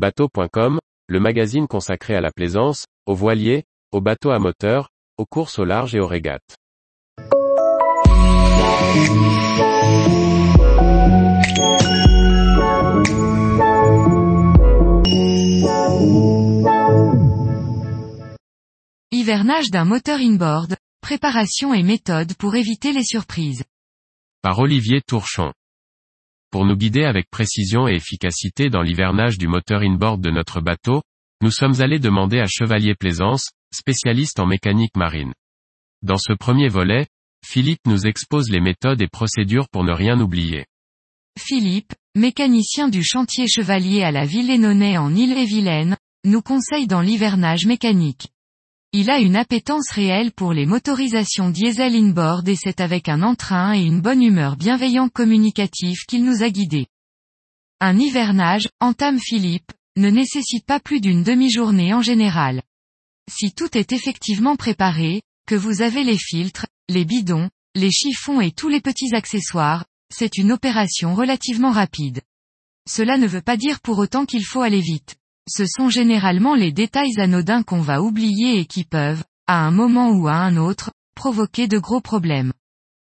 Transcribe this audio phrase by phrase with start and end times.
[0.00, 0.78] Bateau.com,
[1.08, 4.88] le magazine consacré à la plaisance, aux voiliers, aux bateaux à moteur,
[5.18, 6.56] aux courses au large et aux régates.
[19.12, 23.64] Hivernage d'un moteur inboard, préparation et méthode pour éviter les surprises.
[24.40, 25.52] Par Olivier Tourchon.
[26.50, 31.02] Pour nous guider avec précision et efficacité dans l'hivernage du moteur inboard de notre bateau,
[31.42, 35.32] nous sommes allés demander à Chevalier Plaisance, spécialiste en mécanique marine.
[36.02, 37.06] Dans ce premier volet,
[37.46, 40.66] Philippe nous expose les méthodes et procédures pour ne rien oublier.
[41.38, 47.64] Philippe, mécanicien du chantier Chevalier à la ville Lénonais en Île-et-Vilaine, nous conseille dans l'hivernage
[47.64, 48.28] mécanique.
[48.92, 53.72] Il a une appétence réelle pour les motorisations diesel inboard et c'est avec un entrain
[53.72, 56.88] et une bonne humeur bienveillant communicatif qu'il nous a guidés.
[57.78, 62.62] Un hivernage, entame Philippe, ne nécessite pas plus d'une demi-journée en général.
[63.30, 68.50] Si tout est effectivement préparé, que vous avez les filtres, les bidons, les chiffons et
[68.50, 72.22] tous les petits accessoires, c'est une opération relativement rapide.
[72.88, 75.19] Cela ne veut pas dire pour autant qu'il faut aller vite
[75.50, 80.10] ce sont généralement les détails anodins qu'on va oublier et qui peuvent, à un moment
[80.10, 82.52] ou à un autre, provoquer de gros problèmes.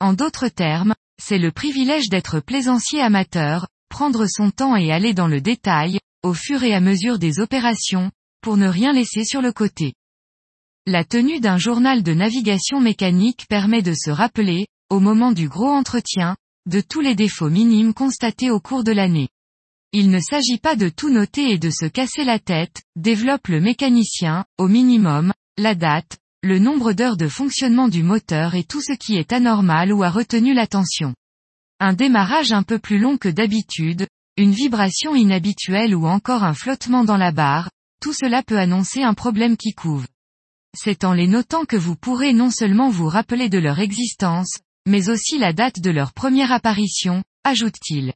[0.00, 5.28] En d'autres termes, c'est le privilège d'être plaisancier amateur, prendre son temps et aller dans
[5.28, 8.10] le détail, au fur et à mesure des opérations,
[8.40, 9.92] pour ne rien laisser sur le côté.
[10.86, 15.70] La tenue d'un journal de navigation mécanique permet de se rappeler, au moment du gros
[15.70, 16.34] entretien,
[16.66, 19.28] de tous les défauts minimes constatés au cours de l'année.
[19.94, 23.60] Il ne s'agit pas de tout noter et de se casser la tête, développe le
[23.60, 28.94] mécanicien, au minimum, la date, le nombre d'heures de fonctionnement du moteur et tout ce
[28.94, 31.14] qui est anormal ou a retenu l'attention.
[31.78, 34.06] Un démarrage un peu plus long que d'habitude,
[34.38, 39.12] une vibration inhabituelle ou encore un flottement dans la barre, tout cela peut annoncer un
[39.12, 40.06] problème qui couve.
[40.74, 44.56] C'est en les notant que vous pourrez non seulement vous rappeler de leur existence,
[44.88, 48.14] mais aussi la date de leur première apparition, ajoute-t-il.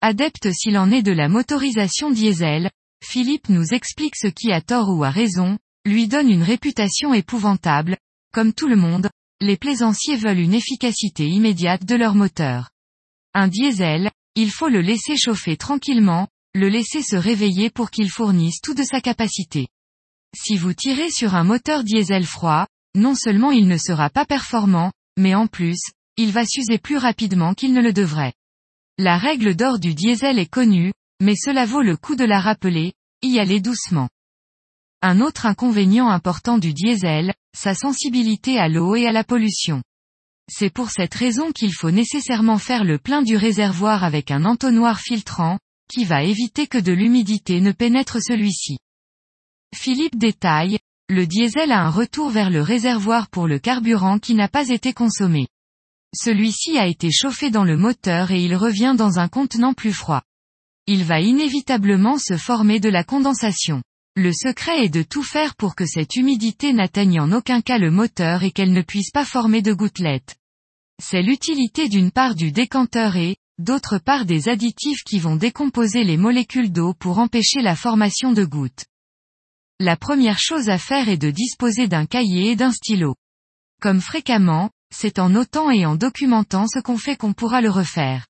[0.00, 2.70] Adepte s'il en est de la motorisation diesel,
[3.04, 7.96] Philippe nous explique ce qui a tort ou a raison, lui donne une réputation épouvantable,
[8.32, 9.10] comme tout le monde,
[9.40, 12.70] les plaisanciers veulent une efficacité immédiate de leur moteur.
[13.34, 18.60] Un diesel, il faut le laisser chauffer tranquillement, le laisser se réveiller pour qu'il fournisse
[18.60, 19.66] tout de sa capacité.
[20.36, 24.92] Si vous tirez sur un moteur diesel froid, non seulement il ne sera pas performant,
[25.16, 25.80] mais en plus,
[26.16, 28.34] il va s'user plus rapidement qu'il ne le devrait.
[29.00, 32.94] La règle d'or du diesel est connue, mais cela vaut le coup de la rappeler,
[33.22, 34.08] y aller doucement.
[35.02, 39.84] Un autre inconvénient important du diesel, sa sensibilité à l'eau et à la pollution.
[40.50, 44.98] C'est pour cette raison qu'il faut nécessairement faire le plein du réservoir avec un entonnoir
[44.98, 48.78] filtrant, qui va éviter que de l'humidité ne pénètre celui-ci.
[49.76, 50.78] Philippe détaille,
[51.08, 54.92] le diesel a un retour vers le réservoir pour le carburant qui n'a pas été
[54.92, 55.46] consommé.
[56.14, 60.22] Celui-ci a été chauffé dans le moteur et il revient dans un contenant plus froid.
[60.86, 63.82] Il va inévitablement se former de la condensation.
[64.16, 67.90] Le secret est de tout faire pour que cette humidité n'atteigne en aucun cas le
[67.90, 70.36] moteur et qu'elle ne puisse pas former de gouttelettes.
[71.00, 76.16] C'est l'utilité d'une part du décanteur et, d'autre part des additifs qui vont décomposer les
[76.16, 78.86] molécules d'eau pour empêcher la formation de gouttes.
[79.78, 83.14] La première chose à faire est de disposer d'un cahier et d'un stylo.
[83.80, 88.26] Comme fréquemment, c'est en notant et en documentant ce qu'on fait qu'on pourra le refaire.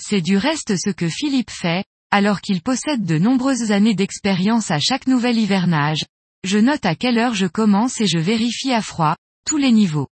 [0.00, 4.78] C'est du reste ce que Philippe fait, alors qu'il possède de nombreuses années d'expérience à
[4.78, 6.04] chaque nouvel hivernage.
[6.44, 9.16] Je note à quelle heure je commence et je vérifie à froid,
[9.46, 10.08] tous les niveaux.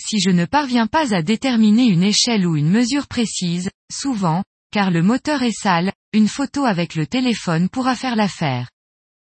[0.00, 4.90] Si je ne parviens pas à déterminer une échelle ou une mesure précise, souvent, car
[4.90, 8.70] le moteur est sale, une photo avec le téléphone pourra faire l'affaire.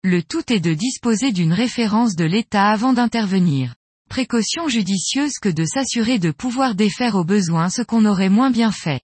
[0.04, 3.76] Le tout est de disposer d'une référence de l'état avant d'intervenir.
[4.10, 8.72] Précaution judicieuse que de s'assurer de pouvoir défaire au besoin ce qu'on aurait moins bien
[8.72, 9.02] fait.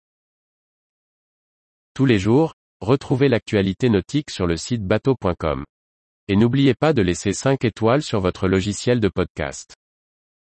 [1.93, 5.65] Tous les jours, retrouvez l'actualité nautique sur le site bateau.com.
[6.27, 9.75] Et n'oubliez pas de laisser 5 étoiles sur votre logiciel de podcast.